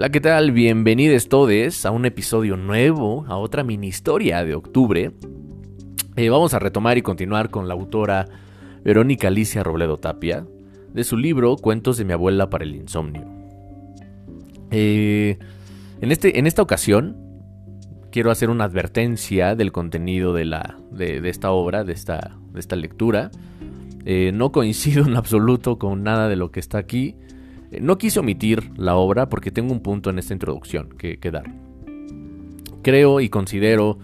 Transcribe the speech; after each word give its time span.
Hola, 0.00 0.08
¿qué 0.08 0.22
tal? 0.22 0.52
Bienvenidos 0.52 1.28
todos 1.28 1.84
a 1.84 1.90
un 1.90 2.06
episodio 2.06 2.56
nuevo, 2.56 3.26
a 3.28 3.36
otra 3.36 3.64
mini 3.64 3.88
historia 3.88 4.42
de 4.46 4.54
octubre. 4.54 5.12
Eh, 6.16 6.30
vamos 6.30 6.54
a 6.54 6.58
retomar 6.58 6.96
y 6.96 7.02
continuar 7.02 7.50
con 7.50 7.68
la 7.68 7.74
autora 7.74 8.24
Verónica 8.82 9.28
Alicia 9.28 9.62
Robledo 9.62 9.98
Tapia, 9.98 10.46
de 10.94 11.04
su 11.04 11.18
libro 11.18 11.54
Cuentos 11.56 11.98
de 11.98 12.06
mi 12.06 12.14
abuela 12.14 12.48
para 12.48 12.64
el 12.64 12.76
insomnio. 12.76 13.26
Eh, 14.70 15.36
en, 16.00 16.12
este, 16.12 16.38
en 16.38 16.46
esta 16.46 16.62
ocasión 16.62 17.18
quiero 18.10 18.30
hacer 18.30 18.48
una 18.48 18.64
advertencia 18.64 19.54
del 19.54 19.70
contenido 19.70 20.32
de, 20.32 20.46
la, 20.46 20.78
de, 20.90 21.28
esta 21.28 21.50
obra, 21.50 21.84
de 21.84 21.92
esta, 21.92 22.38
de 22.54 22.58
esta 22.60 22.74
lectura. 22.74 23.30
Eh, 24.06 24.32
no 24.32 24.50
coincido 24.50 25.04
en 25.04 25.14
absoluto 25.14 25.78
con 25.78 26.02
nada 26.02 26.30
de 26.30 26.36
lo 26.36 26.50
que 26.52 26.60
está 26.60 26.78
aquí. 26.78 27.16
No 27.78 27.98
quise 27.98 28.18
omitir 28.18 28.70
la 28.76 28.96
obra 28.96 29.28
porque 29.28 29.50
tengo 29.52 29.72
un 29.72 29.80
punto 29.80 30.10
en 30.10 30.18
esta 30.18 30.32
introducción 30.32 30.88
que, 30.98 31.18
dar. 31.30 31.44
Creo 32.82 33.20
y 33.20 33.28
considero, 33.28 33.98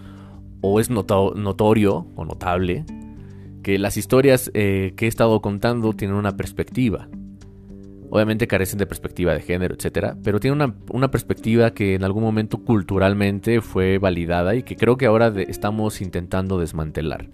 o 0.61 0.79
es 0.79 0.89
notorio 0.89 2.07
o 2.15 2.25
notable, 2.25 2.85
que 3.63 3.77
las 3.77 3.97
historias 3.97 4.49
eh, 4.53 4.93
que 4.95 5.05
he 5.05 5.07
estado 5.09 5.41
contando 5.41 5.91
tienen 5.91 6.15
una 6.15 6.37
perspectiva. 6.37 7.09
Obviamente 8.09 8.47
carecen 8.47 8.79
de 8.79 8.85
perspectiva 8.85 9.33
de 9.33 9.41
género, 9.41 9.75
etc. 9.75 10.15
Pero 10.23 10.39
tienen 10.39 10.73
una, 10.89 11.11
perspectiva 11.11 11.71
que 11.71 11.95
en 11.95 12.05
algún 12.05 12.23
momento 12.23 12.59
culturalmente 12.59 13.59
fue 13.59 13.97
validada 13.97 14.55
y 14.55 14.63
que 14.63 14.77
creo 14.77 14.95
que 14.95 15.07
ahora 15.07 15.33
estamos 15.49 15.99
intentando 15.99 16.57
desmantelar. 16.57 17.27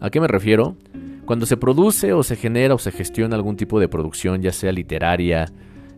¿A 0.00 0.10
qué 0.10 0.20
me 0.20 0.28
refiero? 0.28 0.76
Cuando 1.24 1.46
se 1.46 1.56
produce 1.56 2.12
o 2.12 2.22
se 2.22 2.36
genera 2.36 2.74
o 2.74 2.78
se 2.78 2.92
gestiona 2.92 3.36
algún 3.36 3.56
tipo 3.56 3.80
de 3.80 3.88
producción, 3.88 4.42
ya 4.42 4.52
sea 4.52 4.72
literaria, 4.72 5.46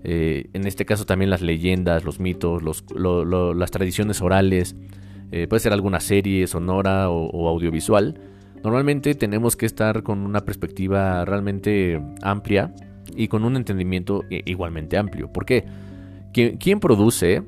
eh, 0.05 0.49
en 0.53 0.67
este 0.67 0.85
caso 0.85 1.05
también 1.05 1.31
las 1.31 1.43
leyendas, 1.43 2.05
los 2.05 2.21
mitos, 2.21 2.63
las 2.63 3.71
tradiciones 3.71 4.21
orales, 4.21 4.77
eh, 5.33 5.47
puede 5.47 5.61
ser 5.61 5.73
alguna 5.73 6.01
serie 6.01 6.47
sonora 6.47 7.11
o, 7.11 7.49
audiovisual, 7.49 8.21
normalmente 8.65 9.15
tenemos 9.15 9.57
que 9.57 9.67
estar 9.67 10.03
con 10.03 10.21
una 10.21 10.41
perspectiva 10.41 11.25
realmente 11.25 12.03
amplia 12.23 12.75
y 13.17 13.29
con 13.29 13.45
un 13.45 13.57
entendimiento 13.57 14.25
igualmente 14.29 14.97
amplio. 14.97 15.33
¿Por 15.33 15.45
qué? 15.45 15.65
¿Quién 16.33 16.81
produce, 16.81 17.43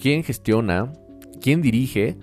quién 0.00 0.22
gestiona, 0.22 0.92
quién 1.40 1.62
dirige, 1.62 2.16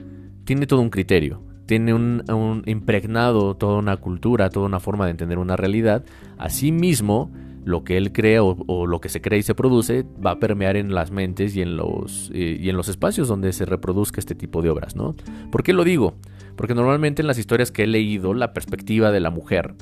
tiene 0.45 0.67
todo 0.67 0.81
un 0.81 0.89
criterio 0.89 1.45
tiene 1.65 1.93
un, 1.93 2.63
impregnado 2.65 3.55
toda 3.55 3.79
una 3.79 3.97
cultura, 3.97 4.49
toda 4.49 4.65
una 4.65 4.79
forma 4.79 5.05
de 5.05 5.11
entender 5.11 5.37
una 5.39 5.55
realidad. 5.55 6.03
Asimismo, 6.37 7.31
lo 7.65 7.83
que 7.83 7.97
él 7.97 8.13
crea 8.13 8.43
o, 8.43 8.85
lo 8.85 9.01
que 9.01 9.09
se 9.09 9.21
crea 9.21 9.39
y 9.39 9.43
se 9.43 9.55
produce 9.55 10.05
va 10.23 10.31
a 10.31 10.39
permear 10.39 10.77
en 10.77 10.93
las 10.93 11.09
mentes 11.09 11.55
y 11.55 11.63
en 11.63 11.75
los, 11.75 12.31
eh, 12.33 12.59
y 12.61 12.69
en 12.69 12.77
los 12.77 12.89
espacios 12.89 13.27
donde 13.27 13.51
se 13.53 13.65
reproduzca 13.65 14.19
este 14.19 14.35
tipo 14.35 14.61
de 14.61 14.69
obras, 14.69 14.95
¿no? 14.95 15.15
¿Por 15.51 15.63
qué 15.63 15.73
lo 15.73 15.83
digo? 15.83 16.13
Porque 16.55 16.75
normalmente 16.75 17.23
en 17.23 17.27
las 17.27 17.39
historias 17.39 17.71
que 17.71 17.83
he 17.83 17.87
leído, 17.87 18.35
la 18.35 18.53
perspectiva 18.53 19.11
de 19.11 19.19
la 19.19 19.31
mujer 19.31 19.73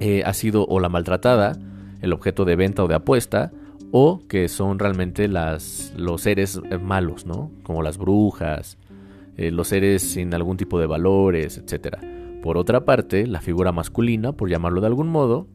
eh, 0.00 0.22
ha 0.24 0.32
sido 0.32 0.66
o 0.66 0.80
la 0.80 0.88
maltratada, 0.88 1.58
el 2.00 2.14
objeto 2.14 2.46
de 2.46 2.56
venta 2.56 2.84
o 2.84 2.88
de 2.88 2.94
apuesta, 2.94 3.52
o 3.90 4.22
que 4.26 4.48
son 4.48 4.78
realmente 4.78 5.28
las, 5.28 5.92
los 5.94 6.22
seres 6.22 6.60
malos, 6.82 7.26
¿no? 7.26 7.50
Como 7.64 7.82
las 7.82 7.98
brujas, 7.98 8.78
eh, 9.36 9.50
los 9.50 9.68
seres 9.68 10.02
sin 10.02 10.32
algún 10.32 10.56
tipo 10.56 10.80
de 10.80 10.86
valores, 10.86 11.58
etc. 11.58 11.98
Por 12.42 12.56
otra 12.56 12.86
parte, 12.86 13.26
la 13.26 13.42
figura 13.42 13.72
masculina, 13.72 14.32
por 14.32 14.48
llamarlo 14.48 14.80
de 14.80 14.86
algún 14.86 15.08
modo, 15.08 15.48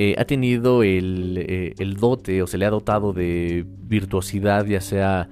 eh, 0.00 0.14
ha 0.16 0.24
tenido 0.26 0.84
eh, 0.84 1.74
el, 1.76 1.94
dote 1.94 2.40
o 2.40 2.46
se 2.46 2.56
le 2.56 2.66
ha 2.66 2.70
dotado 2.70 3.12
de 3.12 3.66
virtuosidad, 3.82 4.64
ya 4.64 4.80
sea 4.80 5.28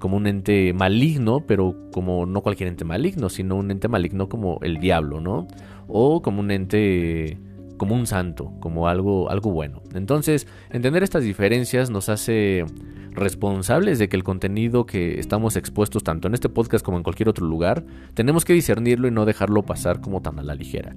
como 0.00 0.16
un 0.16 0.26
ente 0.26 0.72
maligno, 0.72 1.44
pero 1.46 1.76
como 1.92 2.26
no 2.26 2.40
cualquier 2.40 2.68
ente 2.68 2.84
maligno, 2.84 3.28
sino 3.28 3.54
un 3.54 3.70
ente 3.70 3.86
maligno 3.86 4.28
como 4.28 4.58
el 4.62 4.78
diablo, 4.78 5.20
¿no? 5.20 5.46
O 5.86 6.22
como 6.22 6.40
un 6.40 6.50
ente 6.50 7.38
como 7.76 7.94
un 7.94 8.06
santo, 8.06 8.52
como 8.60 8.88
algo, 8.88 9.30
algo 9.30 9.52
bueno. 9.52 9.82
Entonces, 9.94 10.46
entender 10.70 11.02
estas 11.02 11.24
diferencias 11.24 11.88
nos 11.88 12.08
hace 12.08 12.66
responsables 13.12 13.98
de 13.98 14.08
que 14.08 14.16
el 14.16 14.22
contenido 14.22 14.86
que 14.86 15.18
estamos 15.18 15.56
expuestos 15.56 16.04
tanto 16.04 16.28
en 16.28 16.34
este 16.34 16.48
podcast 16.48 16.84
como 16.84 16.98
en 16.98 17.02
cualquier 17.02 17.28
otro 17.28 17.46
lugar, 17.46 17.84
tenemos 18.14 18.44
que 18.44 18.52
discernirlo 18.52 19.08
y 19.08 19.10
no 19.10 19.24
dejarlo 19.24 19.62
pasar 19.62 20.00
como 20.00 20.20
tan 20.20 20.38
a 20.38 20.42
la 20.42 20.54
ligera. 20.54 20.94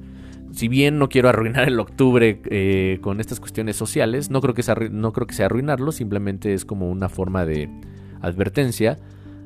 Si 0.54 0.68
bien 0.68 1.00
no 1.00 1.10
quiero 1.10 1.30
arruinar 1.30 1.68
el 1.68 1.80
octubre 1.80 2.40
eh, 2.46 3.00
con 3.02 3.20
estas 3.20 3.40
cuestiones 3.40 3.76
sociales, 3.76 4.30
no 4.30 4.40
creo, 4.40 4.54
que 4.54 4.62
sea, 4.62 4.76
no 4.76 5.12
creo 5.12 5.26
que 5.26 5.34
sea 5.34 5.48
arruinarlo, 5.48 5.92
simplemente 5.92 6.54
es 6.54 6.64
como 6.64 6.92
una 6.92 7.10
forma 7.10 7.44
de 7.44 7.70
advertencia 8.22 9.00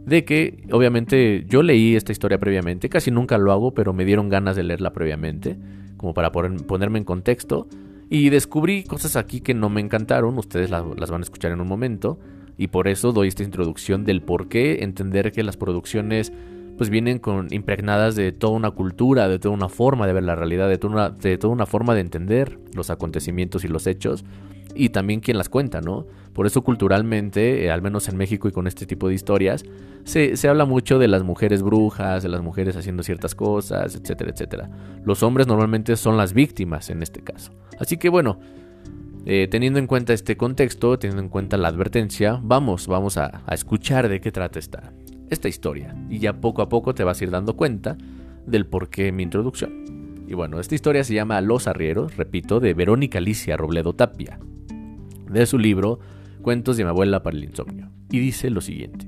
de 0.05 0.25
que 0.25 0.65
obviamente 0.69 1.45
yo 1.47 1.63
leí 1.63 1.95
esta 1.95 2.11
historia 2.11 2.39
previamente, 2.39 2.89
casi 2.89 3.09
nunca 3.09 3.37
lo 3.37 3.53
hago, 3.53 3.73
pero 3.73 3.93
me 3.93 4.03
dieron 4.03 4.27
ganas 4.27 4.57
de 4.57 4.63
leerla 4.63 4.91
previamente, 4.91 5.57
como 5.95 6.13
para 6.13 6.31
ponerme 6.33 6.99
en 6.99 7.05
contexto, 7.05 7.69
y 8.09 8.29
descubrí 8.29 8.83
cosas 8.83 9.15
aquí 9.15 9.39
que 9.39 9.53
no 9.53 9.69
me 9.69 9.79
encantaron, 9.79 10.37
ustedes 10.37 10.69
las 10.69 11.09
van 11.09 11.21
a 11.21 11.23
escuchar 11.23 11.53
en 11.53 11.61
un 11.61 11.67
momento, 11.67 12.19
y 12.57 12.67
por 12.67 12.89
eso 12.89 13.13
doy 13.13 13.29
esta 13.29 13.43
introducción 13.43 14.03
del 14.03 14.21
por 14.21 14.49
qué 14.49 14.83
entender 14.83 15.31
que 15.31 15.43
las 15.43 15.55
producciones 15.55 16.33
pues 16.77 16.89
vienen 16.89 17.19
con 17.19 17.47
impregnadas 17.51 18.15
de 18.15 18.31
toda 18.31 18.53
una 18.53 18.71
cultura, 18.71 19.27
de 19.27 19.39
toda 19.39 19.53
una 19.53 19.69
forma 19.69 20.07
de 20.07 20.13
ver 20.13 20.23
la 20.23 20.35
realidad, 20.35 20.69
de 20.69 20.77
toda 20.77 20.93
una, 20.93 21.09
de 21.09 21.37
toda 21.37 21.53
una 21.53 21.65
forma 21.65 21.95
de 21.95 22.01
entender 22.01 22.59
los 22.73 22.89
acontecimientos 22.89 23.63
y 23.63 23.67
los 23.67 23.87
hechos 23.87 24.23
y 24.75 24.89
también 24.89 25.19
quien 25.19 25.37
las 25.37 25.49
cuenta, 25.49 25.81
¿no? 25.81 26.05
Por 26.33 26.45
eso 26.45 26.63
culturalmente, 26.63 27.65
eh, 27.65 27.71
al 27.71 27.81
menos 27.81 28.07
en 28.09 28.17
México 28.17 28.47
y 28.47 28.51
con 28.51 28.67
este 28.67 28.85
tipo 28.85 29.07
de 29.07 29.15
historias, 29.15 29.65
se, 30.03 30.37
se, 30.37 30.47
habla 30.47 30.65
mucho 30.65 30.99
de 30.99 31.07
las 31.07 31.23
mujeres 31.23 31.63
brujas, 31.63 32.21
de 32.21 32.29
las 32.29 32.41
mujeres 32.41 32.77
haciendo 32.77 33.01
ciertas 33.01 33.33
cosas, 33.33 33.95
etcétera, 33.95 34.31
etcétera. 34.31 34.69
Los 35.03 35.23
hombres 35.23 35.47
normalmente 35.47 35.95
son 35.95 36.15
las 36.15 36.33
víctimas 36.33 36.91
en 36.91 37.01
este 37.01 37.21
caso. 37.21 37.51
Así 37.79 37.97
que 37.97 38.09
bueno, 38.09 38.39
eh, 39.29 39.49
teniendo 39.51 39.77
en 39.77 39.87
cuenta 39.87 40.13
este 40.13 40.37
contexto, 40.37 40.97
teniendo 40.97 41.21
en 41.21 41.27
cuenta 41.27 41.57
la 41.57 41.67
advertencia, 41.67 42.39
vamos, 42.41 42.87
vamos 42.87 43.17
a, 43.17 43.43
escuchar 43.51 44.07
de 44.07 44.21
qué 44.21 44.31
trata 44.31 44.57
esta, 44.57 44.93
esta 45.29 45.47
historia. 45.47 45.95
Y 46.09 46.19
ya 46.19 46.39
poco 46.39 46.61
a 46.61 46.69
poco 46.69 46.93
te 46.93 47.03
vas 47.03 47.19
a 47.19 47.23
ir 47.23 47.31
dando 47.31 47.55
cuenta 47.55 47.97
del 48.45 48.65
por 48.65 48.89
qué 48.89 49.11
mi 49.11 49.23
introducción. 49.23 50.25
Y 50.27 50.33
bueno, 50.33 50.59
esta 50.59 50.75
historia 50.75 51.03
se 51.03 51.13
llama 51.13 51.39
Los 51.41 51.67
Arrieros, 51.67 52.17
repito, 52.17 52.59
de 52.59 52.73
Verónica 52.73 53.19
Alicia 53.19 53.55
Robledo 53.55 53.93
Tapia, 53.93 54.39
de 55.29 55.45
su 55.45 55.57
libro 55.57 55.99
Cuentos 56.41 56.77
de 56.77 56.83
mi 56.83 56.89
abuela 56.89 57.23
para 57.23 57.35
el 57.35 57.43
insomnio. 57.43 57.89
Y 58.09 58.19
dice 58.19 58.49
lo 58.49 58.61
siguiente. 58.61 59.07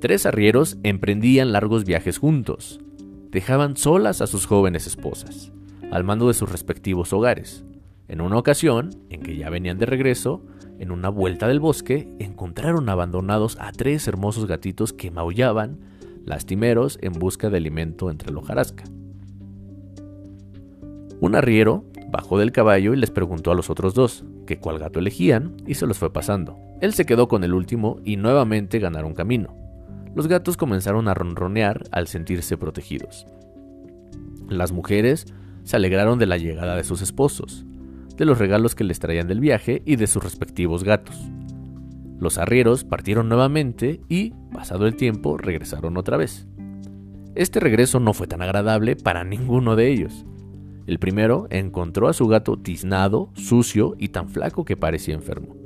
Tres 0.00 0.26
arrieros 0.26 0.76
emprendían 0.82 1.52
largos 1.52 1.84
viajes 1.84 2.18
juntos. 2.18 2.80
Dejaban 3.30 3.76
solas 3.76 4.20
a 4.20 4.26
sus 4.26 4.44
jóvenes 4.46 4.86
esposas, 4.86 5.52
al 5.90 6.04
mando 6.04 6.28
de 6.28 6.34
sus 6.34 6.50
respectivos 6.50 7.12
hogares. 7.12 7.64
En 8.06 8.20
una 8.20 8.36
ocasión, 8.36 8.90
en 9.08 9.22
que 9.22 9.36
ya 9.36 9.50
venían 9.50 9.78
de 9.78 9.86
regreso, 9.86 10.44
en 10.78 10.90
una 10.90 11.08
vuelta 11.08 11.48
del 11.48 11.60
bosque, 11.60 12.08
encontraron 12.18 12.88
abandonados 12.88 13.56
a 13.60 13.72
tres 13.72 14.06
hermosos 14.08 14.46
gatitos 14.46 14.92
que 14.92 15.10
maullaban, 15.10 15.78
lastimeros, 16.24 16.98
en 17.02 17.12
busca 17.12 17.50
de 17.50 17.58
alimento 17.58 18.10
entre 18.10 18.32
la 18.32 18.38
hojarasca. 18.38 18.84
Un 21.20 21.34
arriero 21.34 21.84
bajó 22.10 22.38
del 22.38 22.52
caballo 22.52 22.92
y 22.92 22.96
les 22.96 23.10
preguntó 23.10 23.50
a 23.50 23.54
los 23.54 23.70
otros 23.70 23.94
dos 23.94 24.24
que 24.46 24.58
cuál 24.58 24.78
gato 24.78 24.98
elegían 24.98 25.56
y 25.66 25.74
se 25.74 25.86
los 25.86 25.98
fue 25.98 26.12
pasando. 26.12 26.56
Él 26.80 26.92
se 26.92 27.06
quedó 27.06 27.28
con 27.28 27.44
el 27.44 27.54
último 27.54 27.98
y 28.04 28.16
nuevamente 28.16 28.78
ganaron 28.78 29.14
camino. 29.14 29.56
Los 30.14 30.28
gatos 30.28 30.56
comenzaron 30.56 31.08
a 31.08 31.14
ronronear 31.14 31.84
al 31.90 32.06
sentirse 32.06 32.56
protegidos. 32.56 33.26
Las 34.48 34.70
mujeres 34.70 35.26
se 35.64 35.76
alegraron 35.76 36.18
de 36.18 36.26
la 36.26 36.36
llegada 36.36 36.76
de 36.76 36.84
sus 36.84 37.02
esposos, 37.02 37.64
de 38.16 38.24
los 38.24 38.38
regalos 38.38 38.74
que 38.74 38.84
les 38.84 38.98
traían 38.98 39.28
del 39.28 39.40
viaje 39.40 39.82
y 39.84 39.96
de 39.96 40.06
sus 40.06 40.22
respectivos 40.22 40.84
gatos. 40.84 41.16
Los 42.18 42.38
arrieros 42.38 42.84
partieron 42.84 43.28
nuevamente 43.28 44.00
y, 44.08 44.32
pasado 44.52 44.86
el 44.86 44.96
tiempo, 44.96 45.36
regresaron 45.36 45.96
otra 45.96 46.16
vez. 46.16 46.46
Este 47.34 47.58
regreso 47.58 47.98
no 47.98 48.14
fue 48.14 48.26
tan 48.26 48.42
agradable 48.42 48.94
para 48.96 49.24
ninguno 49.24 49.74
de 49.74 49.88
ellos. 49.88 50.24
El 50.86 50.98
primero 50.98 51.46
encontró 51.50 52.08
a 52.08 52.12
su 52.12 52.28
gato 52.28 52.58
tiznado, 52.58 53.30
sucio 53.34 53.96
y 53.98 54.08
tan 54.08 54.28
flaco 54.28 54.64
que 54.64 54.76
parecía 54.76 55.14
enfermo. 55.14 55.56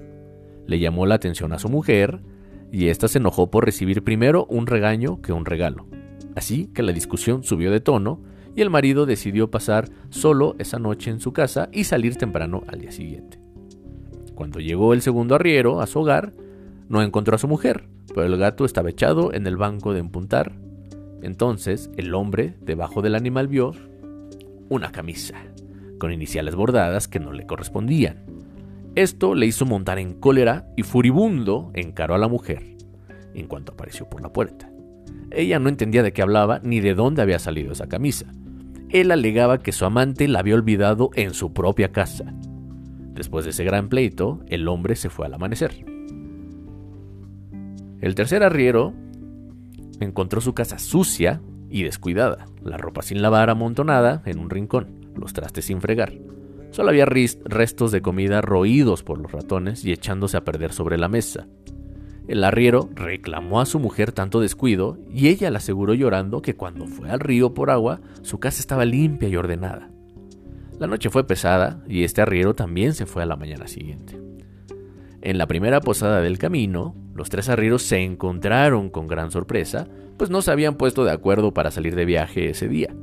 Le 0.67 0.79
llamó 0.79 1.06
la 1.06 1.17
atención 1.17 1.53
a 1.53 1.59
su 1.59 1.69
mujer 1.69 2.21
y 2.73 2.89
ésta 2.89 3.09
se 3.09 3.19
enojó 3.19 3.50
por 3.50 3.65
recibir 3.65 4.03
primero 4.03 4.47
un 4.47 4.67
regaño 4.67 5.21
que 5.21 5.33
un 5.33 5.45
regalo. 5.45 5.87
Así 6.35 6.69
que 6.75 6.83
la 6.83 6.93
discusión 6.93 7.43
subió 7.43 7.71
de 7.71 7.81
tono 7.81 8.21
y 8.55 8.61
el 8.62 8.71
marido 8.71 9.06
decidió 9.06 9.50
pasar 9.50 9.89
solo 10.11 10.56
esa 10.59 10.79
noche 10.79 11.11
en 11.11 11.21
su 11.21 11.33
casa 11.33 11.69
y 11.73 11.85
salir 11.85 12.17
temprano 12.17 12.65
al 12.67 12.81
día 12.81 12.93
siguiente. 12.93 13.39
Cuando 14.35 14.61
llegó 14.61 14.93
el 14.93 15.03
segundo 15.03 15.35
arriero 15.35 15.81
a 15.81 15.87
su 15.87 16.00
hogar, 16.00 16.33
no 16.89 17.03
encontró 17.03 17.35
a 17.35 17.39
su 17.39 17.49
mujer, 17.49 17.89
pero 18.15 18.25
el 18.25 18.37
gato 18.37 18.65
estaba 18.65 18.91
echado 18.91 19.33
en 19.33 19.47
el 19.47 19.56
banco 19.56 19.93
de 19.93 20.00
empuntar. 20.00 20.53
Entonces 21.23 21.91
el 21.97 22.15
hombre 22.15 22.55
debajo 22.61 23.03
del 23.03 23.15
animal 23.15 23.49
vio 23.49 23.73
una 24.69 24.93
camisa, 24.93 25.35
con 25.99 26.12
iniciales 26.12 26.55
bordadas 26.55 27.09
que 27.09 27.21
no 27.21 27.33
le 27.33 27.47
correspondían. 27.47 28.25
Esto 28.95 29.35
le 29.35 29.47
hizo 29.47 29.67
montar 29.67 29.99
en 29.99 30.15
cólera 30.15 30.69
y 30.77 30.83
furibundo 30.83 31.71
encaró 31.75 32.15
a 32.15 32.19
la 32.19 32.29
mujer 32.29 32.79
en 33.35 33.47
cuanto 33.47 33.73
apareció 33.73 34.09
por 34.09 34.21
la 34.21 34.33
puerta. 34.33 34.71
Ella 35.30 35.58
no 35.58 35.69
entendía 35.69 36.02
de 36.02 36.12
qué 36.12 36.22
hablaba 36.22 36.60
ni 36.62 36.80
de 36.80 36.94
dónde 36.94 37.22
había 37.22 37.38
salido 37.38 37.72
esa 37.72 37.88
camisa. 37.88 38.26
Él 38.90 39.10
alegaba 39.10 39.58
que 39.58 39.72
su 39.72 39.84
amante 39.84 40.28
la 40.28 40.40
había 40.40 40.54
olvidado 40.54 41.10
en 41.14 41.34
su 41.34 41.52
propia 41.52 41.92
casa. 41.92 42.32
Después 43.14 43.44
de 43.44 43.50
ese 43.50 43.64
gran 43.64 43.88
pleito, 43.88 44.40
el 44.46 44.69
hombre 44.69 44.96
se 44.96 45.10
fue 45.10 45.26
al 45.26 45.34
amanecer. 45.34 45.84
El 48.00 48.14
tercer 48.14 48.42
arriero 48.42 48.94
encontró 50.00 50.40
su 50.40 50.54
casa 50.54 50.78
sucia 50.78 51.42
y 51.69 51.82
descuidada, 51.82 52.46
la 52.62 52.78
ropa 52.78 53.02
sin 53.02 53.20
lavar 53.20 53.50
amontonada 53.50 54.22
en 54.25 54.38
un 54.38 54.50
rincón, 54.50 55.10
los 55.16 55.32
trastes 55.32 55.66
sin 55.66 55.80
fregar. 55.80 56.12
Solo 56.70 56.90
había 56.90 57.06
restos 57.06 57.92
de 57.92 58.02
comida 58.02 58.40
roídos 58.40 59.02
por 59.02 59.19
los 59.19 59.32
ratones 59.32 59.84
y 59.84 59.92
echándose 59.92 60.36
a 60.36 60.44
perder 60.44 60.72
sobre 60.72 60.96
la 60.96 61.08
mesa. 61.08 61.46
El 62.28 62.44
arriero 62.44 62.90
reclamó 62.94 63.58
a 63.58 63.66
su 63.66 63.80
mujer 63.80 64.12
tanto 64.12 64.40
descuido 64.40 64.98
y 65.10 65.28
ella 65.28 65.50
le 65.50 65.56
aseguró 65.56 65.94
llorando 65.94 66.42
que 66.42 66.54
cuando 66.54 66.86
fue 66.86 67.10
al 67.10 67.20
río 67.20 67.54
por 67.54 67.70
agua, 67.70 68.02
su 68.20 68.38
casa 68.38 68.60
estaba 68.60 68.84
limpia 68.84 69.30
y 69.30 69.36
ordenada. 69.36 69.90
La 70.78 70.86
noche 70.86 71.08
fue 71.08 71.26
pesada 71.26 71.82
y 71.88 72.04
este 72.04 72.20
arriero 72.20 72.54
también 72.54 72.92
se 72.92 73.06
fue 73.06 73.22
a 73.22 73.26
la 73.26 73.36
mañana 73.36 73.66
siguiente. 73.66 74.20
En 75.22 75.38
la 75.38 75.46
primera 75.46 75.80
posada 75.80 76.20
del 76.20 76.36
camino, 76.36 76.94
los 77.14 77.30
tres 77.30 77.48
arrieros 77.48 77.82
se 77.82 78.04
encontraron 78.04 78.90
con 78.90 79.08
gran 79.08 79.30
sorpresa, 79.30 79.88
pues 80.19 80.28
no 80.28 80.42
se 80.42 80.50
habían 80.50 80.76
puesto 80.76 81.06
de 81.06 81.12
acuerdo 81.12 81.54
para 81.54 81.70
salir 81.70 81.96
de 81.96 82.04
viaje 82.04 82.50
ese 82.50 82.69
día. 82.69 82.94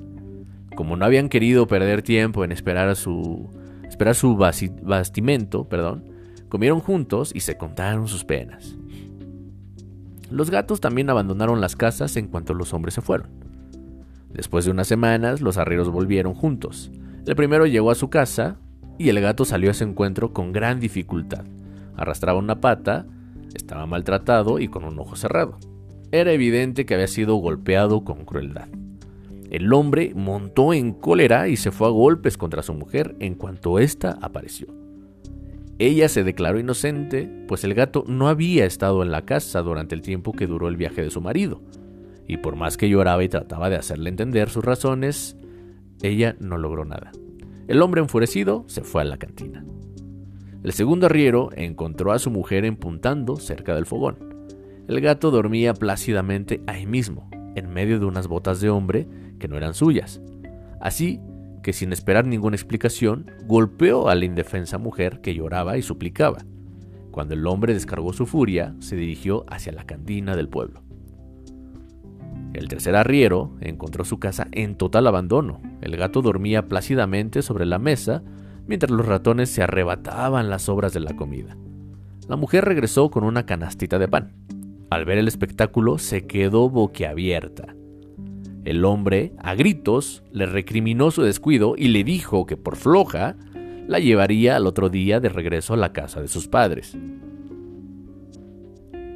Como 0.76 0.98
no 0.98 1.04
habían 1.04 1.30
querido 1.30 1.68
perder 1.68 2.04
tiempo 2.04 2.44
en 2.44 2.52
esperar 2.52 2.96
su 2.96 3.50
esperar 3.88 4.14
su 4.14 4.38
bastimento, 4.38 5.68
perdón, 5.68 6.06
comieron 6.48 6.80
juntos 6.80 7.32
y 7.34 7.40
se 7.40 7.58
contaron 7.58 8.08
sus 8.08 8.24
penas. 8.24 8.78
Los 10.30 10.50
gatos 10.50 10.82
también 10.82 11.10
abandonaron 11.10 11.62
las 11.62 11.76
casas 11.76 12.16
en 12.18 12.28
cuanto 12.28 12.54
los 12.54 12.74
hombres 12.74 12.94
se 12.94 13.02
fueron. 13.02 13.30
Después 14.32 14.66
de 14.66 14.72
unas 14.72 14.88
semanas, 14.88 15.42
los 15.42 15.58
arrieros 15.58 15.90
volvieron 15.90 16.34
juntos. 16.34 16.92
El 17.26 17.36
primero 17.36 17.66
llegó 17.66 17.92
a 17.92 17.96
su 17.96 18.10
casa 18.10 18.58
y 18.98 19.10
el 19.10 19.22
gato 19.22 19.46
salió 19.46 19.70
a 19.70 19.72
ese 19.72 19.84
encuentro 19.84 20.34
con 20.34 20.52
gran 20.52 20.80
dificultad. 20.80 21.46
Arrastraba 21.96 22.40
una 22.40 22.60
pata 22.60 23.06
estaba 23.56 23.86
maltratado 23.86 24.60
y 24.60 24.68
con 24.68 24.84
un 24.84 25.00
ojo 25.00 25.16
cerrado. 25.16 25.58
Era 26.12 26.32
evidente 26.32 26.86
que 26.86 26.94
había 26.94 27.08
sido 27.08 27.36
golpeado 27.36 28.04
con 28.04 28.26
crueldad. 28.26 28.68
El 29.50 29.72
hombre 29.74 30.14
montó 30.16 30.74
en 30.74 30.94
cólera 30.94 31.48
y 31.48 31.56
se 31.56 31.72
fue 31.72 31.88
a 31.88 31.92
golpes 31.92 32.38
contra 32.38 32.62
su 32.62 32.74
mujer 32.74 33.16
en 33.20 33.36
cuanto 33.36 33.80
ésta 33.80 34.18
apareció. 34.22 34.68
Ella 35.78 36.08
se 36.08 36.24
declaró 36.24 36.58
inocente, 36.60 37.30
pues 37.48 37.66
el 37.66 37.74
gato 37.74 38.06
no 38.08 38.30
había 38.30 38.66
estado 38.66 39.04
en 39.04 39.12
la 39.12 39.26
casa 39.26 39.62
durante 39.62 39.94
el 39.94 40.02
tiempo 40.02 40.32
que 40.32 40.48
duró 40.48 40.70
el 40.70 40.78
viaje 40.78 41.04
de 41.04 41.10
su 41.10 41.20
marido, 41.20 41.62
y 42.28 42.38
por 42.38 42.56
más 42.56 42.78
que 42.78 42.90
lloraba 42.90 43.24
y 43.24 43.30
trataba 43.30 43.70
de 43.70 43.76
hacerle 43.76 44.10
entender 44.10 44.50
sus 44.50 44.64
razones, 44.64 45.38
ella 46.02 46.38
no 46.40 46.58
logró 46.58 46.86
nada. 46.86 47.12
El 47.68 47.82
hombre 47.82 48.02
enfurecido 48.02 48.64
se 48.68 48.82
fue 48.82 49.02
a 49.02 49.06
la 49.06 49.18
cantina. 49.18 49.66
El 50.64 50.72
segundo 50.72 51.08
arriero 51.08 51.50
encontró 51.56 52.14
a 52.14 52.20
su 52.20 52.32
mujer 52.32 52.64
empuntando 52.64 53.36
cerca 53.36 53.76
del 53.76 53.86
fogón. 53.86 54.18
El 54.88 55.02
gato 55.02 55.30
dormía 55.30 55.74
plácidamente 55.74 56.62
ahí 56.68 56.86
mismo, 56.86 57.30
en 57.56 57.70
medio 57.70 58.00
de 58.00 58.06
unas 58.06 58.28
botas 58.28 58.62
de 58.62 58.70
hombre 58.70 59.08
que 59.40 59.48
no 59.48 59.58
eran 59.58 59.74
suyas. 59.74 60.22
Así 60.80 61.20
que 61.66 61.74
sin 61.74 61.92
esperar 61.92 62.28
ninguna 62.28 62.56
explicación, 62.56 63.32
golpeó 63.48 64.08
a 64.08 64.14
la 64.14 64.24
indefensa 64.24 64.78
mujer 64.78 65.20
que 65.22 65.34
lloraba 65.34 65.80
y 65.80 65.82
suplicaba. 65.82 66.46
Cuando 67.10 67.34
el 67.34 67.48
hombre 67.48 67.74
descargó 67.74 68.14
su 68.14 68.28
furia, 68.28 68.76
se 68.78 68.96
dirigió 68.96 69.46
hacia 69.48 69.72
la 69.72 69.84
cantina 69.84 70.36
del 70.36 70.48
pueblo. 70.48 70.84
El 72.54 72.68
tercer 72.68 72.96
arriero 72.96 73.56
encontró 73.62 74.06
su 74.06 74.20
casa 74.20 74.48
en 74.52 74.76
total 74.76 75.08
abandono. 75.08 75.60
El 75.82 75.98
gato 75.98 76.22
dormía 76.22 76.68
plácidamente 76.68 77.42
sobre 77.42 77.66
la 77.66 77.80
mesa 77.80 78.22
mientras 78.68 78.92
los 78.92 79.08
ratones 79.08 79.50
se 79.50 79.64
arrebataban 79.64 80.52
las 80.52 80.62
sobras 80.62 80.94
de 80.94 81.00
la 81.00 81.16
comida. 81.16 81.58
La 82.30 82.36
mujer 82.36 82.64
regresó 82.64 83.10
con 83.10 83.24
una 83.24 83.48
canastita 83.48 83.98
de 83.98 84.08
pan. 84.08 84.34
Al 84.92 85.04
ver 85.06 85.18
el 85.18 85.28
espectáculo 85.28 85.98
se 85.98 86.28
quedó 86.28 86.70
boquiabierta. 86.70 87.75
El 88.66 88.84
hombre, 88.84 89.34
a 89.38 89.54
gritos, 89.54 90.24
le 90.32 90.48
recriminó 90.48 91.12
su 91.12 91.22
descuido 91.22 91.76
y 91.78 91.90
le 91.90 92.04
dijo 92.04 92.48
que 92.48 92.58
por 92.58 92.76
floja 92.76 93.36
la 93.88 94.00
llevaría 94.00 94.56
al 94.56 94.66
otro 94.66 94.90
día 94.90 95.20
de 95.20 95.30
regreso 95.30 95.76
a 95.76 95.78
la 95.78 95.94
casa 95.94 96.20
de 96.20 96.28
sus 96.28 96.48
padres. 96.48 96.98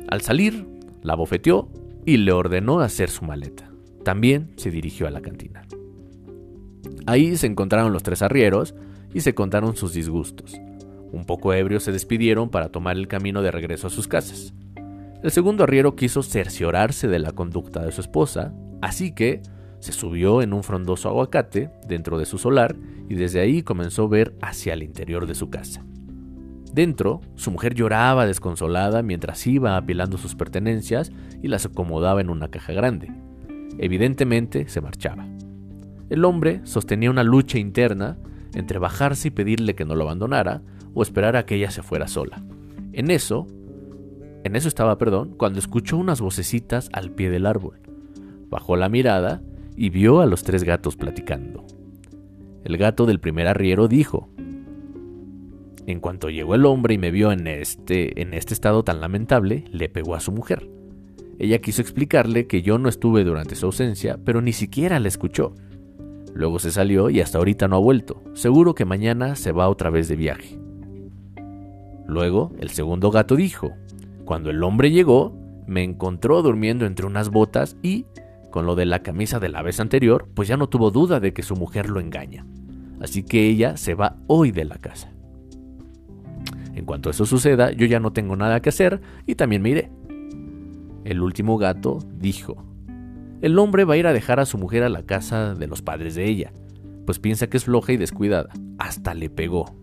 Al 0.08 0.22
salir, 0.22 0.68
la 1.02 1.16
bofeteó 1.16 1.70
y 2.06 2.18
le 2.18 2.32
ordenó 2.32 2.80
hacer 2.80 3.10
su 3.10 3.26
maleta. 3.26 3.72
También 4.04 4.52
se 4.56 4.70
dirigió 4.70 5.08
a 5.08 5.12
la 5.12 5.22
cantina. 5.22 5.66
Ahí 7.08 7.36
se 7.36 7.48
encontraron 7.48 7.92
los 7.92 8.04
tres 8.04 8.22
arrieros 8.22 8.76
y 9.14 9.22
se 9.22 9.34
contaron 9.34 9.76
sus 9.76 9.94
disgustos. 9.94 10.60
Un 11.12 11.26
poco 11.26 11.54
ebrios 11.54 11.84
se 11.84 11.92
despidieron 11.92 12.50
para 12.50 12.70
tomar 12.70 12.98
el 12.98 13.08
camino 13.08 13.42
de 13.42 13.50
regreso 13.50 13.88
a 13.88 13.90
sus 13.90 14.08
casas. 14.08 14.54
El 15.22 15.32
segundo 15.32 15.66
arriero 15.66 15.96
quiso 15.96 16.24
cerciorarse 16.24 17.10
de 17.10 17.20
la 17.20 17.34
conducta 17.34 17.84
de 17.84 17.92
su 17.92 18.00
esposa, 18.00 18.54
así 18.82 19.12
que 19.12 19.42
se 19.80 19.92
subió 19.92 20.42
en 20.42 20.54
un 20.54 20.64
frondoso 20.64 21.10
aguacate 21.10 21.72
dentro 21.88 22.18
de 22.18 22.26
su 22.26 22.38
solar 22.38 22.78
y 23.10 23.16
desde 23.16 23.42
ahí 23.42 23.62
comenzó 23.62 24.04
a 24.06 24.10
ver 24.10 24.34
hacia 24.42 24.74
el 24.74 24.84
interior 24.84 25.26
de 25.26 25.36
su 25.36 25.50
casa. 25.50 25.84
Dentro, 26.74 27.20
su 27.36 27.52
mujer 27.52 27.74
lloraba 27.74 28.26
desconsolada 28.26 29.02
mientras 29.02 29.46
iba 29.46 29.76
apilando 29.76 30.18
sus 30.18 30.36
pertenencias 30.36 31.12
y 31.42 31.50
las 31.50 31.66
acomodaba 31.66 32.22
en 32.22 32.30
una 32.30 32.50
caja 32.50 32.72
grande. 32.72 33.12
Evidentemente 33.78 34.70
se 34.70 34.80
marchaba. 34.80 35.28
El 36.10 36.24
hombre 36.24 36.62
sostenía 36.64 37.10
una 37.10 37.24
lucha 37.24 37.58
interna 37.58 38.18
entre 38.54 38.80
bajarse 38.80 39.28
y 39.28 39.32
pedirle 39.32 39.76
que 39.76 39.86
no 39.86 39.96
lo 39.96 40.04
abandonara 40.04 40.62
o 40.94 41.02
esperar 41.02 41.36
a 41.36 41.46
que 41.46 41.56
ella 41.56 41.72
se 41.72 41.84
fuera 41.84 42.08
sola. 42.08 42.42
En 42.94 43.12
eso, 43.12 43.48
en 44.44 44.56
eso 44.56 44.68
estaba, 44.68 44.98
perdón, 44.98 45.36
cuando 45.38 45.60
escuchó 45.60 45.98
unas 45.98 46.22
vocecitas 46.22 46.90
al 46.94 47.12
pie 47.12 47.30
del 47.30 47.46
árbol. 47.46 47.80
Bajó 48.50 48.76
la 48.76 48.90
mirada 48.90 49.42
y 49.76 49.90
vio 49.90 50.22
a 50.22 50.26
los 50.26 50.44
tres 50.44 50.64
gatos 50.64 50.96
platicando. 50.96 51.66
El 52.64 52.78
gato 52.78 53.06
del 53.06 53.20
primer 53.20 53.48
arriero 53.48 53.88
dijo: 53.88 54.30
En 55.88 56.00
cuanto 56.00 56.30
llegó 56.30 56.56
el 56.56 56.66
hombre 56.66 56.94
y 56.94 56.98
me 56.98 57.12
vio 57.12 57.32
en 57.32 57.48
este 57.48 58.22
en 58.22 58.34
este 58.34 58.54
estado 58.54 58.84
tan 58.84 59.02
lamentable, 59.02 59.66
le 59.72 59.90
pegó 59.90 60.16
a 60.16 60.20
su 60.20 60.32
mujer. 60.32 60.70
Ella 61.38 61.60
quiso 61.60 61.82
explicarle 61.82 62.48
que 62.48 62.62
yo 62.62 62.78
no 62.78 62.90
estuve 62.90 63.24
durante 63.24 63.56
su 63.56 63.68
ausencia, 63.68 64.20
pero 64.26 64.42
ni 64.42 64.52
siquiera 64.52 65.00
la 65.00 65.08
escuchó. 65.08 65.56
Luego 66.34 66.60
se 66.60 66.72
salió 66.72 67.10
y 67.10 67.22
hasta 67.22 67.38
ahorita 67.38 67.68
no 67.68 67.78
ha 67.78 67.80
vuelto. 67.80 68.22
Seguro 68.34 68.76
que 68.76 68.86
mañana 68.86 69.36
se 69.36 69.52
va 69.52 69.70
otra 69.70 69.90
vez 69.90 70.08
de 70.08 70.16
viaje. 70.16 70.60
Luego 72.08 72.52
el 72.60 72.70
segundo 72.70 73.10
gato 73.12 73.36
dijo, 73.36 73.72
cuando 74.30 74.52
el 74.52 74.62
hombre 74.62 74.92
llegó, 74.92 75.36
me 75.66 75.82
encontró 75.82 76.44
durmiendo 76.44 76.86
entre 76.86 77.08
unas 77.08 77.30
botas 77.30 77.78
y, 77.82 78.06
con 78.52 78.68
lo 78.68 78.76
de 78.76 78.86
la 78.86 79.02
camisa 79.02 79.40
de 79.40 79.50
la 79.50 79.64
vez 79.64 79.80
anterior, 79.80 80.30
pues 80.36 80.48
ya 80.48 80.56
no 80.56 80.70
tuvo 80.70 80.92
duda 80.92 81.20
de 81.20 81.34
que 81.34 81.42
su 81.42 81.56
mujer 81.56 81.90
lo 81.90 82.00
engaña. 82.00 82.46
Así 83.02 83.24
que 83.24 83.48
ella 83.48 83.76
se 83.76 83.96
va 83.96 84.18
hoy 84.28 84.52
de 84.52 84.66
la 84.66 84.78
casa. 84.78 85.12
En 86.76 86.86
cuanto 86.86 87.10
eso 87.10 87.26
suceda, 87.26 87.72
yo 87.72 87.88
ya 87.88 88.00
no 88.00 88.14
tengo 88.14 88.36
nada 88.36 88.62
que 88.62 88.70
hacer 88.70 89.02
y 89.26 89.34
también 89.34 89.64
me 89.64 89.72
iré. 89.72 89.90
El 91.06 91.24
último 91.24 91.58
gato 91.58 91.98
dijo, 92.16 92.64
el 93.42 93.58
hombre 93.58 93.84
va 93.84 93.96
a 93.96 93.98
ir 93.98 94.06
a 94.06 94.14
dejar 94.14 94.40
a 94.40 94.46
su 94.46 94.60
mujer 94.60 94.84
a 94.84 94.90
la 94.90 95.08
casa 95.08 95.56
de 95.56 95.66
los 95.66 95.82
padres 95.82 96.14
de 96.14 96.28
ella, 96.28 96.54
pues 97.08 97.18
piensa 97.18 97.48
que 97.48 97.58
es 97.58 97.66
floja 97.66 97.94
y 97.94 97.98
descuidada. 97.98 98.52
Hasta 98.78 99.16
le 99.16 99.32
pegó. 99.32 99.76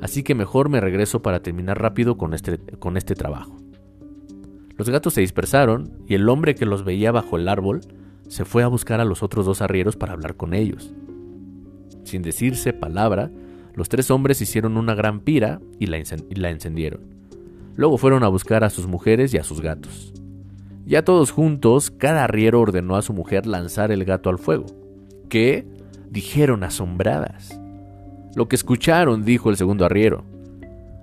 Así 0.00 0.22
que 0.22 0.36
mejor 0.36 0.68
me 0.68 0.80
regreso 0.80 1.20
para 1.20 1.42
terminar 1.42 1.82
rápido 1.82 2.16
con 2.16 2.32
este, 2.32 2.58
con 2.78 2.96
este 2.96 3.16
trabajo. 3.16 3.61
Los 4.82 4.90
gatos 4.90 5.14
se 5.14 5.20
dispersaron 5.20 5.92
y 6.08 6.14
el 6.14 6.28
hombre 6.28 6.56
que 6.56 6.66
los 6.66 6.84
veía 6.84 7.12
bajo 7.12 7.36
el 7.36 7.46
árbol 7.46 7.82
se 8.26 8.44
fue 8.44 8.64
a 8.64 8.66
buscar 8.66 9.00
a 9.00 9.04
los 9.04 9.22
otros 9.22 9.46
dos 9.46 9.62
arrieros 9.62 9.94
para 9.94 10.12
hablar 10.12 10.34
con 10.34 10.54
ellos. 10.54 10.92
Sin 12.02 12.22
decirse 12.22 12.72
palabra, 12.72 13.30
los 13.76 13.88
tres 13.88 14.10
hombres 14.10 14.40
hicieron 14.40 14.76
una 14.76 14.96
gran 14.96 15.20
pira 15.20 15.60
y 15.78 15.86
la, 15.86 15.98
encendieron. 15.98 17.00
Luego 17.76 17.96
fueron 17.96 18.24
a 18.24 18.28
buscar 18.28 18.64
a 18.64 18.70
sus 18.70 18.88
mujeres 18.88 19.32
y 19.32 19.38
a 19.38 19.44
sus 19.44 19.60
gatos. 19.60 20.12
Ya 20.84 21.04
todos 21.04 21.30
juntos, 21.30 21.92
cada 21.92 22.24
arriero 22.24 22.60
ordenó 22.60 22.96
a 22.96 23.02
su 23.02 23.12
mujer 23.12 23.46
lanzar 23.46 23.92
el 23.92 24.04
gato 24.04 24.30
al 24.30 24.38
fuego. 24.40 24.66
¿Qué? 25.28 25.64
dijeron 26.10 26.64
asombradas. 26.64 27.56
Lo 28.34 28.48
que 28.48 28.56
escucharon, 28.56 29.24
dijo 29.24 29.48
el 29.48 29.56
segundo 29.56 29.84
arriero. 29.84 30.24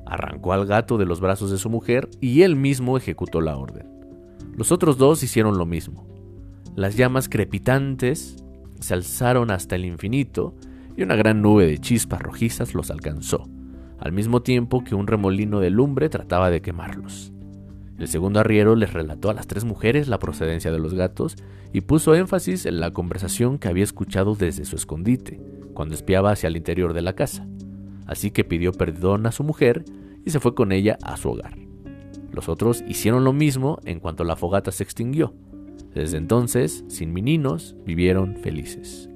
Arrancó 0.09 0.53
al 0.53 0.65
gato 0.65 0.97
de 0.97 1.05
los 1.05 1.21
brazos 1.21 1.51
de 1.51 1.59
su 1.59 1.69
mujer 1.69 2.09
y 2.19 2.41
él 2.41 2.55
mismo 2.55 2.97
ejecutó 2.97 3.41
la 3.41 3.55
orden. 3.55 3.87
Los 4.57 4.71
otros 4.71 4.97
dos 4.97 5.21
hicieron 5.21 5.57
lo 5.59 5.67
mismo. 5.67 6.07
Las 6.75 6.97
llamas 6.97 7.29
crepitantes 7.29 8.43
se 8.79 8.93
alzaron 8.95 9.51
hasta 9.51 9.75
el 9.75 9.85
infinito 9.85 10.55
y 10.97 11.03
una 11.03 11.15
gran 11.15 11.41
nube 11.41 11.67
de 11.67 11.77
chispas 11.77 12.21
rojizas 12.21 12.73
los 12.73 12.89
alcanzó. 12.91 13.47
al 13.99 14.13
mismo 14.13 14.41
tiempo 14.41 14.81
que 14.85 14.95
un 14.95 15.07
remolino 15.07 15.59
de 15.59 15.69
lumbre 15.69 16.07
trataba 16.07 16.49
de 16.49 16.61
quemarlos. 16.61 17.33
El 17.97 18.07
segundo 18.07 18.39
arriero 18.39 18.77
les 18.77 18.93
relató 18.93 19.29
a 19.29 19.33
las 19.33 19.45
tres 19.45 19.65
mujeres 19.65 20.07
la 20.07 20.19
procedencia 20.19 20.71
de 20.71 20.79
los 20.79 20.93
gatos 20.93 21.35
y 21.73 21.81
puso 21.81 22.15
énfasis 22.15 22.65
en 22.65 22.79
la 22.79 22.91
conversación 22.91 23.59
que 23.59 23.67
había 23.67 23.83
escuchado 23.83 24.35
desde 24.35 24.63
su 24.63 24.77
escondite, 24.77 25.41
cuando 25.73 25.95
espiaba 25.95 26.31
hacia 26.31 26.47
el 26.47 26.55
interior 26.55 26.93
de 26.93 27.01
la 27.01 27.13
casa. 27.13 27.45
Así 28.09 28.31
que 28.31 28.43
pidió 28.43 28.71
perdón 28.71 29.27
a 29.27 29.31
su 29.31 29.43
mujer 29.43 29.85
y 30.25 30.31
se 30.31 30.39
fue 30.39 30.55
con 30.55 30.71
ella 30.71 30.97
a 31.03 31.15
su 31.15 31.29
hogar. 31.29 31.55
Los 32.33 32.49
otros 32.49 32.83
hicieron 32.87 33.23
lo 33.23 33.33
mismo 33.33 33.79
en 33.85 33.99
cuanto 33.99 34.23
la 34.23 34.35
fogata 34.35 34.71
se 34.71 34.83
extinguió. 34.83 35.35
Desde 35.93 36.17
entonces, 36.17 36.83
sin 36.87 37.13
meninos, 37.13 37.75
vivieron 37.85 38.35
felices. 38.37 39.11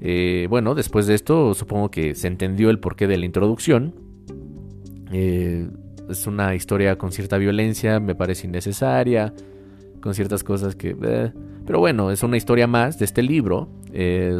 Eh, 0.00 0.48
bueno, 0.50 0.74
después 0.74 1.06
de 1.06 1.14
esto 1.14 1.54
supongo 1.54 1.92
que 1.92 2.16
se 2.16 2.26
entendió 2.26 2.70
el 2.70 2.80
porqué 2.80 3.06
de 3.06 3.18
la 3.18 3.26
introducción. 3.26 3.94
Eh, 5.12 5.70
es 6.10 6.26
una 6.26 6.56
historia 6.56 6.98
con 6.98 7.12
cierta 7.12 7.38
violencia, 7.38 8.00
me 8.00 8.16
parece 8.16 8.48
innecesaria, 8.48 9.32
con 10.02 10.14
ciertas 10.14 10.44
cosas 10.44 10.76
que... 10.76 10.96
Eh, 11.00 11.32
pero 11.64 11.78
bueno, 11.78 12.10
es 12.10 12.22
una 12.22 12.36
historia 12.36 12.66
más 12.66 12.98
de 12.98 13.04
este 13.04 13.22
libro. 13.22 13.68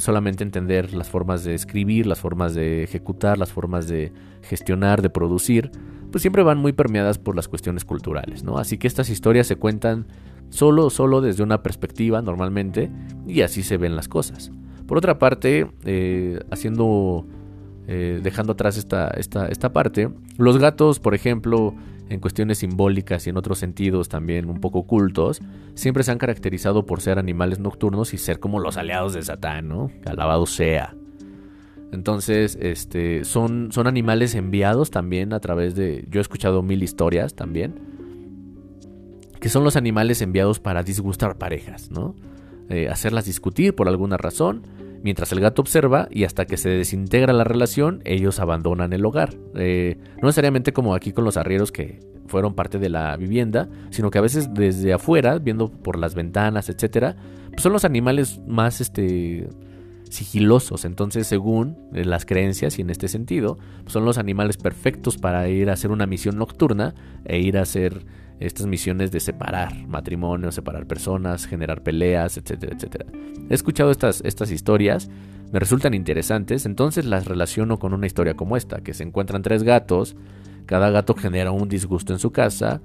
solamente 0.00 0.42
entender 0.42 0.92
las 0.92 1.08
formas 1.08 1.44
de 1.44 1.54
escribir, 1.54 2.06
las 2.06 2.20
formas 2.20 2.54
de 2.54 2.82
ejecutar, 2.82 3.38
las 3.38 3.52
formas 3.52 3.86
de 3.86 4.12
gestionar, 4.42 5.02
de 5.02 5.08
producir, 5.08 5.70
pues 6.12 6.22
siempre 6.22 6.42
van 6.42 6.58
muy 6.58 6.72
permeadas 6.72 7.18
por 7.18 7.34
las 7.34 7.48
cuestiones 7.48 7.84
culturales, 7.84 8.44
¿no? 8.44 8.58
Así 8.58 8.76
que 8.78 8.86
estas 8.86 9.08
historias 9.08 9.46
se 9.46 9.56
cuentan 9.56 10.06
solo, 10.50 10.90
solo 10.90 11.20
desde 11.20 11.42
una 11.42 11.62
perspectiva 11.62 12.22
normalmente 12.22 12.90
y 13.26 13.40
así 13.40 13.62
se 13.62 13.78
ven 13.78 13.96
las 13.96 14.08
cosas. 14.08 14.52
Por 14.86 14.98
otra 14.98 15.18
parte, 15.18 15.70
eh, 15.84 16.38
haciendo, 16.50 17.26
eh, 17.88 18.20
dejando 18.22 18.52
atrás 18.52 18.76
esta, 18.76 19.08
esta, 19.08 19.46
esta 19.46 19.72
parte, 19.72 20.10
los 20.36 20.58
gatos, 20.58 21.00
por 21.00 21.14
ejemplo, 21.14 21.74
en 22.08 22.20
cuestiones 22.20 22.58
simbólicas 22.58 23.26
y 23.26 23.30
en 23.30 23.36
otros 23.36 23.58
sentidos 23.58 24.08
también 24.08 24.48
un 24.48 24.60
poco 24.60 24.80
ocultos, 24.80 25.40
siempre 25.74 26.02
se 26.02 26.12
han 26.12 26.18
caracterizado 26.18 26.86
por 26.86 27.00
ser 27.00 27.18
animales 27.18 27.58
nocturnos 27.58 28.14
y 28.14 28.18
ser 28.18 28.40
como 28.40 28.60
los 28.60 28.76
aliados 28.76 29.14
de 29.14 29.22
Satán, 29.22 29.68
¿no? 29.68 29.90
Alabado 30.06 30.46
sea. 30.46 30.94
Entonces, 31.92 32.56
este, 32.60 33.24
son, 33.24 33.70
son 33.70 33.86
animales 33.86 34.34
enviados 34.34 34.90
también 34.90 35.32
a 35.32 35.40
través 35.40 35.74
de... 35.74 36.06
Yo 36.10 36.20
he 36.20 36.22
escuchado 36.22 36.62
mil 36.62 36.82
historias 36.82 37.34
también. 37.34 37.74
Que 39.40 39.50
son 39.50 39.62
los 39.62 39.76
animales 39.76 40.22
enviados 40.22 40.58
para 40.58 40.82
disgustar 40.82 41.36
parejas, 41.36 41.90
¿no? 41.90 42.14
Eh, 42.70 42.88
hacerlas 42.88 43.26
discutir 43.26 43.74
por 43.74 43.88
alguna 43.88 44.16
razón 44.16 44.62
Mientras 45.02 45.32
el 45.32 45.40
gato 45.40 45.62
observa 45.62 46.08
y 46.10 46.24
hasta 46.24 46.46
que 46.46 46.56
se 46.56 46.68
desintegra 46.68 47.32
la 47.32 47.44
relación, 47.44 48.00
ellos 48.04 48.38
abandonan 48.38 48.92
el 48.92 49.04
hogar. 49.04 49.34
Eh, 49.56 49.96
no 50.20 50.28
necesariamente 50.28 50.72
como 50.72 50.94
aquí 50.94 51.12
con 51.12 51.24
los 51.24 51.36
arrieros 51.36 51.72
que 51.72 52.00
fueron 52.26 52.54
parte 52.54 52.78
de 52.78 52.88
la 52.88 53.16
vivienda, 53.16 53.68
sino 53.90 54.10
que 54.10 54.18
a 54.18 54.22
veces 54.22 54.54
desde 54.54 54.92
afuera, 54.92 55.38
viendo 55.38 55.70
por 55.70 55.98
las 55.98 56.14
ventanas, 56.14 56.68
etcétera, 56.68 57.16
pues 57.50 57.62
son 57.62 57.72
los 57.72 57.84
animales 57.84 58.40
más 58.46 58.80
este 58.80 59.48
sigilosos. 60.08 60.84
Entonces, 60.84 61.26
según 61.26 61.76
las 61.90 62.26
creencias 62.26 62.78
y 62.78 62.82
en 62.82 62.90
este 62.90 63.08
sentido, 63.08 63.58
pues 63.82 63.92
son 63.92 64.04
los 64.04 64.18
animales 64.18 64.56
perfectos 64.56 65.16
para 65.16 65.48
ir 65.48 65.70
a 65.70 65.72
hacer 65.72 65.90
una 65.90 66.06
misión 66.06 66.36
nocturna 66.36 66.94
e 67.24 67.40
ir 67.40 67.56
a 67.58 67.62
hacer 67.62 68.04
estas 68.40 68.66
misiones 68.66 69.10
de 69.12 69.20
separar 69.20 69.86
matrimonios, 69.86 70.54
separar 70.54 70.86
personas, 70.86 71.46
generar 71.46 71.82
peleas, 71.82 72.36
etcétera, 72.36 72.74
etcétera. 72.74 73.06
He 73.48 73.54
escuchado 73.54 73.90
estas, 73.90 74.20
estas 74.24 74.50
historias, 74.50 75.10
me 75.52 75.58
resultan 75.58 75.94
interesantes, 75.94 76.64
entonces 76.66 77.04
las 77.04 77.26
relaciono 77.26 77.78
con 77.78 77.92
una 77.92 78.06
historia 78.06 78.34
como 78.34 78.56
esta, 78.56 78.80
que 78.80 78.94
se 78.94 79.02
encuentran 79.02 79.42
tres 79.42 79.62
gatos, 79.62 80.16
cada 80.66 80.90
gato 80.90 81.14
genera 81.14 81.50
un 81.50 81.68
disgusto 81.68 82.12
en 82.12 82.18
su 82.18 82.30
casa. 82.30 82.80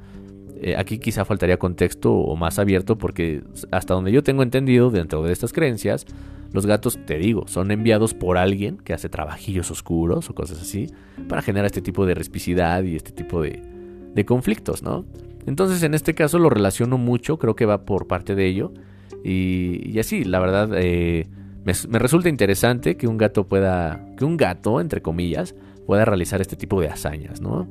Eh, 0.60 0.76
aquí 0.76 0.98
quizá 0.98 1.24
faltaría 1.24 1.58
contexto 1.58 2.14
o 2.14 2.36
más 2.36 2.60
abierto 2.60 2.98
porque 2.98 3.44
hasta 3.72 3.94
donde 3.94 4.12
yo 4.12 4.24
tengo 4.24 4.44
entendido 4.44 4.90
dentro 4.90 5.24
de 5.24 5.32
estas 5.32 5.54
creencias, 5.54 6.06
los 6.52 6.66
gatos, 6.66 6.98
te 7.06 7.18
digo, 7.18 7.48
son 7.48 7.72
enviados 7.72 8.14
por 8.14 8.38
alguien 8.38 8.78
que 8.78 8.94
hace 8.94 9.10
trabajillos 9.10 9.70
oscuros 9.70 10.30
o 10.30 10.36
cosas 10.36 10.62
así 10.62 10.88
para 11.28 11.42
generar 11.42 11.68
este 11.68 11.82
tipo 11.82 12.06
de 12.06 12.16
respicidad 12.16 12.84
y 12.84 12.96
este 12.96 13.12
tipo 13.12 13.42
de, 13.42 13.62
de 14.14 14.26
conflictos, 14.26 14.82
¿no? 14.82 15.06
Entonces 15.48 15.82
en 15.82 15.94
este 15.94 16.14
caso 16.14 16.38
lo 16.38 16.50
relaciono 16.50 16.98
mucho, 16.98 17.40
creo 17.40 17.56
que 17.56 17.66
va 17.66 17.86
por 17.86 18.06
parte 18.06 18.36
de 18.36 18.46
ello. 18.46 18.74
Y, 19.24 19.98
así, 19.98 20.24
la 20.24 20.40
verdad, 20.40 20.70
eh, 20.76 21.28
me, 21.64 22.00
resulta 22.00 22.30
interesante 22.30 22.96
que 22.98 23.08
un 23.08 23.18
gato 23.18 23.48
pueda, 23.48 24.06
que 24.18 24.26
un 24.26 24.38
gato, 24.38 24.80
entre 24.80 25.02
comillas, 25.02 25.56
pueda 25.86 26.06
realizar 26.06 26.42
este 26.42 26.56
tipo 26.56 26.80
de 26.82 26.90
hazañas, 26.90 27.42
¿no? 27.42 27.68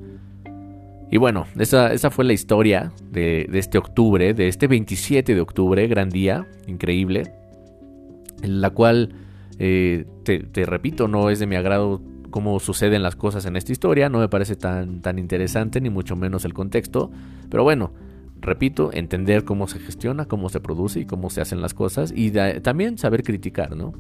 Y 1.11 1.19
bueno, 1.19 1.47
esa, 1.59 1.93
esa 1.93 2.11
fue 2.11 2.25
la 2.25 2.33
historia 2.33 2.93
de, 3.11 3.49
este 3.53 3.79
octubre, 3.79 4.35
de 4.35 4.49
este 4.49 4.67
27 4.67 5.35
de 5.35 5.41
octubre, 5.41 5.87
gran 5.87 6.09
día, 6.09 6.47
increíble, 6.67 7.33
en 8.43 8.61
la 8.61 8.71
cual, 8.71 9.15
eh, 9.59 10.05
te 10.25 10.67
repito, 10.67 11.09
no 11.09 11.31
es 11.31 11.39
de 11.39 11.47
mi 11.47 11.57
agrado 11.57 12.01
cómo 12.37 12.61
suceden 12.61 13.03
las 13.03 13.17
cosas 13.17 13.47
en 13.47 13.57
esta 13.57 13.73
historia, 13.73 14.11
no 14.11 14.19
me 14.19 14.29
parece 14.29 14.57
tan, 14.57 15.01
tan 15.01 15.19
interesante, 15.19 15.81
ni 15.81 15.89
mucho 15.89 16.17
menos 16.17 16.45
el 16.45 16.53
contexto, 16.53 17.11
pero 17.49 17.63
bueno, 17.63 17.95
repito, 18.43 18.91
entender 18.93 19.45
cómo 19.45 19.67
se 19.69 19.79
gestiona, 19.79 20.27
cómo 20.27 20.51
se 20.51 20.61
produce 20.61 21.01
y 21.01 21.07
cómo 21.07 21.31
se 21.31 21.41
hacen 21.41 21.63
las 21.63 21.73
cosas 21.73 22.13
y 22.15 22.33
también 22.61 22.99
saber 22.99 23.23
criticar, 23.23 23.75
¿no? 23.75 23.95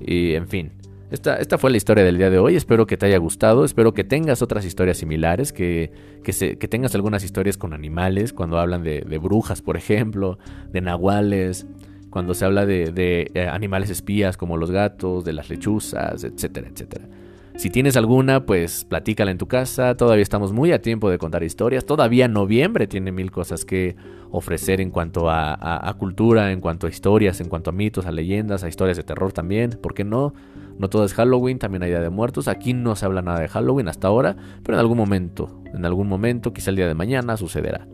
Y 0.00 0.32
en 0.32 0.48
fin, 0.48 0.72
esta, 1.10 1.36
esta, 1.36 1.58
fue 1.58 1.70
la 1.70 1.76
historia 1.76 2.04
del 2.04 2.16
día 2.16 2.30
de 2.30 2.38
hoy, 2.38 2.56
espero 2.56 2.86
que 2.86 2.96
te 2.96 3.04
haya 3.04 3.18
gustado, 3.18 3.66
espero 3.66 3.92
que 3.92 4.02
tengas 4.02 4.40
otras 4.40 4.64
historias 4.64 4.96
similares, 4.96 5.52
que, 5.52 5.92
que, 6.22 6.56
tengas 6.68 6.94
algunas 6.94 7.22
historias 7.22 7.58
con 7.58 7.74
animales, 7.74 8.32
cuando 8.32 8.58
hablan 8.58 8.82
de, 8.82 9.02
brujas, 9.22 9.60
por 9.60 9.76
ejemplo, 9.76 10.38
de 10.72 10.80
nahuales, 10.80 11.66
cuando 12.08 12.32
se 12.32 12.46
habla 12.46 12.64
de, 12.64 12.92
de 12.92 13.30
eh, 13.34 13.46
animales 13.46 13.90
espías 13.90 14.38
como 14.38 14.56
los 14.56 14.70
gatos, 14.70 15.22
de 15.26 15.34
las 15.34 15.50
lechuzas, 15.50 16.24
etcétera, 16.24 16.68
etcétera. 16.72 17.08
Si 17.56 17.70
tienes 17.70 17.96
alguna, 17.96 18.46
pues 18.46 18.84
platícala 18.84 19.30
en 19.30 19.38
tu 19.38 19.46
casa. 19.46 19.96
Todavía 19.96 20.22
estamos 20.22 20.52
muy 20.52 20.72
a 20.72 20.82
tiempo 20.82 21.08
de 21.08 21.18
contar 21.18 21.44
historias. 21.44 21.86
Todavía 21.86 22.26
noviembre 22.26 22.88
tiene 22.88 23.12
mil 23.12 23.30
cosas 23.30 23.64
que 23.64 23.94
ofrecer 24.32 24.80
en 24.80 24.90
cuanto 24.90 25.30
a, 25.30 25.94
cultura, 25.96 26.50
en 26.50 26.60
cuanto 26.60 26.88
a 26.88 26.90
historias, 26.90 27.40
en 27.40 27.48
cuanto 27.48 27.70
a 27.70 27.72
mitos, 27.72 28.06
a 28.06 28.12
leyendas, 28.12 28.64
a 28.64 28.68
historias 28.68 28.96
de 28.96 29.04
terror 29.04 29.32
también. 29.32 29.70
¿Por 29.70 29.94
qué 29.94 30.02
no? 30.02 30.34
No 30.78 30.90
todo 30.90 31.04
es 31.04 31.14
Halloween, 31.14 31.60
también 31.60 31.84
hay 31.84 31.90
Día 31.90 32.00
de 32.00 32.10
Muertos. 32.10 32.48
Aquí 32.48 32.74
no 32.74 32.96
se 32.96 33.06
habla 33.06 33.22
nada 33.22 33.38
de 33.38 33.48
Halloween 33.48 33.86
hasta 33.86 34.08
ahora, 34.08 34.36
pero 34.64 34.76
en 34.76 34.80
algún 34.80 34.98
momento, 34.98 35.62
en 35.72 35.84
algún 35.84 36.08
momento, 36.08 36.52
quizá 36.52 36.70
el 36.70 36.76
día 36.76 36.88
de 36.88 36.94
mañana, 36.94 37.36
sucederá. 37.36 37.86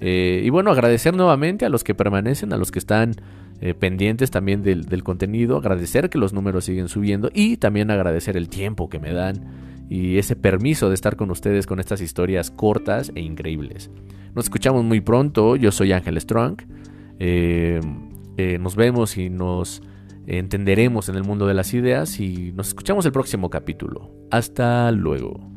Eh, 0.00 0.42
y 0.44 0.50
bueno, 0.50 0.72
agradecer 0.72 1.14
nuevamente 1.14 1.64
a 1.64 1.68
los 1.68 1.84
que 1.84 1.94
permanecen, 1.94 2.52
a 2.52 2.56
los 2.56 2.72
que 2.72 2.80
están 2.80 3.14
eh, 3.60 3.74
pendientes 3.74 4.30
también 4.30 4.62
del, 4.62 5.02
contenido, 5.02 5.56
agradecer 5.56 6.10
que 6.10 6.18
los 6.18 6.32
números 6.32 6.64
siguen 6.64 6.88
subiendo 6.88 7.30
y 7.32 7.56
también 7.56 7.90
agradecer 7.90 8.36
el 8.36 8.48
tiempo 8.48 8.88
que 8.88 8.98
me 8.98 9.12
dan 9.12 9.86
y 9.88 10.18
ese 10.18 10.36
permiso 10.36 10.88
de 10.88 10.94
estar 10.94 11.16
con 11.16 11.30
ustedes 11.30 11.66
con 11.66 11.80
estas 11.80 12.00
historias 12.00 12.50
cortas 12.50 13.12
e 13.14 13.20
increíbles. 13.20 13.90
Nos 14.34 14.46
escuchamos 14.46 14.84
muy 14.84 15.00
pronto, 15.00 15.56
yo 15.56 15.72
soy 15.72 15.92
Ángel 15.92 16.20
Strong, 16.20 16.62
eh, 17.18 17.80
nos 18.60 18.76
vemos 18.76 19.16
y 19.16 19.30
nos 19.30 19.82
entenderemos 20.26 21.08
en 21.08 21.14
el 21.14 21.24
mundo 21.24 21.46
de 21.46 21.54
las 21.54 21.72
ideas 21.72 22.20
y 22.20 22.52
nos 22.52 22.68
escuchamos 22.68 23.06
el 23.06 23.12
próximo 23.12 23.48
capítulo. 23.48 24.10
Hasta 24.30 24.90
luego. 24.92 25.55